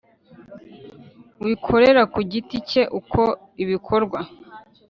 [1.43, 4.19] wikorera ku giti cye ukora ibikorwa